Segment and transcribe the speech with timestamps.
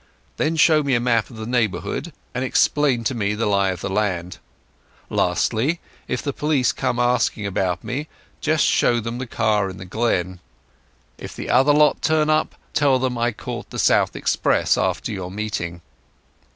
[0.37, 3.81] Then show me a map of the neighbourhood and explain to me the lie of
[3.81, 4.39] the land.
[5.11, 8.07] Lastly, if the police come seeking me,
[8.39, 10.39] just show them the car in the glen.
[11.19, 15.29] If the other lot turn up, tell them I caught the south express after your
[15.29, 15.81] meeting."